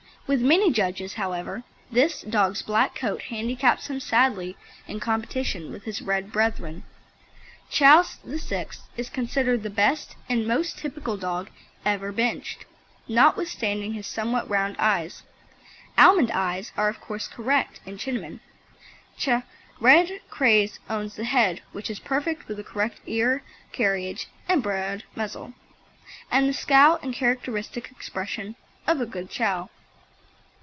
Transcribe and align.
With 0.27 0.39
many 0.41 0.71
judges, 0.71 1.15
however, 1.15 1.63
this 1.91 2.21
dog's 2.21 2.61
black 2.61 2.95
coat 2.95 3.23
handicaps 3.23 3.87
him 3.87 3.99
sadly 3.99 4.55
in 4.87 5.01
competition 5.01 5.73
with 5.73 5.83
his 5.83 6.01
red 6.01 6.31
brethren. 6.31 6.83
Chow 7.69 8.05
VIII. 8.23 8.69
is 8.95 9.09
considered 9.09 9.61
the 9.61 9.69
best 9.69 10.15
and 10.29 10.47
most 10.47 10.77
typical 10.77 11.17
dog 11.17 11.49
ever 11.83 12.13
benched, 12.13 12.63
notwithstanding 13.09 13.91
his 13.91 14.07
somewhat 14.07 14.49
round 14.49 14.77
eyes. 14.79 15.23
Almond 15.97 16.31
eyes 16.31 16.71
are 16.77 16.87
of 16.87 17.01
course 17.01 17.27
correct 17.27 17.81
in 17.85 17.97
Chinamen. 17.97 18.39
Ch. 19.17 19.27
Red 19.81 20.21
Craze 20.29 20.79
owns 20.89 21.17
the 21.17 21.25
head 21.25 21.59
which 21.73 21.89
is 21.89 21.99
perfect 21.99 22.47
with 22.47 22.55
the 22.55 22.63
correct 22.63 23.01
ear 23.05 23.43
carriage 23.73 24.29
and 24.47 24.63
broad 24.63 25.03
muzzle, 25.13 25.51
and 26.31 26.47
the 26.47 26.53
scowl 26.53 26.99
and 27.03 27.13
characteristic 27.13 27.91
expression 27.91 28.55
of 28.87 29.01
a 29.01 29.05
good 29.05 29.29
Chow. 29.29 29.67